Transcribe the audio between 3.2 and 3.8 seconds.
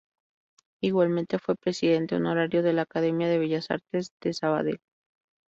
de Bellas